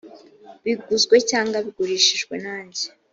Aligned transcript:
biguzwe 0.63 1.15
cyangwa 1.29 1.57
bigurishijwe 1.65 2.33
nanjye 2.43 2.85